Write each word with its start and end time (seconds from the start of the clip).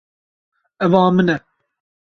Ev 0.85 0.91
a 1.01 1.03
min 1.15 1.31
e. 1.35 1.37